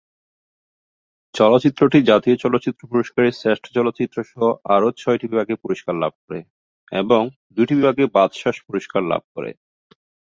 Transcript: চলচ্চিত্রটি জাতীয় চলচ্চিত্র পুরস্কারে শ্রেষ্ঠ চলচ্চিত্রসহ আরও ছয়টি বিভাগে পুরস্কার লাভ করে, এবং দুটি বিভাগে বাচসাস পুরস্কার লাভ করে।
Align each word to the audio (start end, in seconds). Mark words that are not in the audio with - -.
চলচ্চিত্রটি 1.35 1.97
জাতীয় 2.11 2.35
চলচ্চিত্র 2.43 2.81
পুরস্কারে 2.91 3.29
শ্রেষ্ঠ 3.31 3.65
চলচ্চিত্রসহ 3.77 4.41
আরও 4.75 4.89
ছয়টি 5.01 5.25
বিভাগে 5.31 5.55
পুরস্কার 5.63 5.95
লাভ 6.03 6.13
করে, 6.21 6.39
এবং 6.91 7.21
দুটি 7.55 7.73
বিভাগে 7.79 8.03
বাচসাস 8.15 8.57
পুরস্কার 8.67 9.01
লাভ 9.11 9.23
করে। 9.35 9.51